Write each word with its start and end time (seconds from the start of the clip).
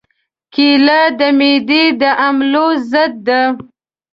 کېله 0.53 0.99
د 1.19 1.21
معدې 1.37 1.83
د 1.99 2.03
حملو 2.19 2.67
ضد 2.89 3.13
ده. 3.27 3.41